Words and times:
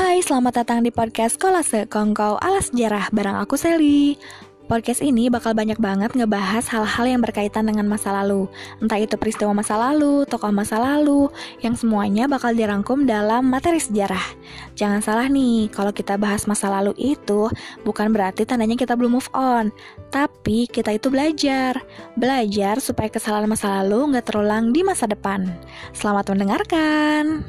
Hai, 0.00 0.24
selamat 0.24 0.64
datang 0.64 0.80
di 0.80 0.88
podcast 0.88 1.36
Kolase 1.36 1.84
Kongkow 1.84 2.40
ala 2.40 2.64
Sejarah 2.64 3.12
bareng 3.12 3.36
aku 3.36 3.60
Sally. 3.60 4.16
Podcast 4.64 5.04
ini 5.04 5.28
bakal 5.28 5.52
banyak 5.52 5.76
banget 5.76 6.16
ngebahas 6.16 6.64
hal-hal 6.72 7.04
yang 7.04 7.20
berkaitan 7.20 7.68
dengan 7.68 7.84
masa 7.84 8.08
lalu. 8.08 8.48
Entah 8.80 8.96
itu 8.96 9.20
peristiwa 9.20 9.52
masa 9.52 9.76
lalu, 9.76 10.24
tokoh 10.24 10.56
masa 10.56 10.80
lalu, 10.80 11.28
yang 11.60 11.76
semuanya 11.76 12.24
bakal 12.32 12.56
dirangkum 12.56 13.04
dalam 13.04 13.44
materi 13.44 13.76
sejarah. 13.76 14.24
Jangan 14.72 15.04
salah 15.04 15.28
nih, 15.28 15.68
kalau 15.68 15.92
kita 15.92 16.16
bahas 16.16 16.48
masa 16.48 16.72
lalu 16.72 16.96
itu 16.96 17.52
bukan 17.84 18.08
berarti 18.08 18.48
tandanya 18.48 18.80
kita 18.80 18.96
belum 18.96 19.20
move 19.20 19.28
on. 19.36 19.68
Tapi 20.08 20.64
kita 20.64 20.96
itu 20.96 21.12
belajar. 21.12 21.76
Belajar 22.16 22.80
supaya 22.80 23.12
kesalahan 23.12 23.52
masa 23.52 23.84
lalu 23.84 24.16
nggak 24.16 24.32
terulang 24.32 24.72
di 24.72 24.80
masa 24.80 25.04
depan. 25.04 25.44
Selamat 25.92 26.32
mendengarkan. 26.32 27.44